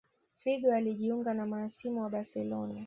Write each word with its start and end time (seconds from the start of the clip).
Figo 0.37 0.71
alijunga 0.73 1.33
na 1.33 1.45
mahasimu 1.45 2.01
wa 2.01 2.09
Barcelona 2.09 2.75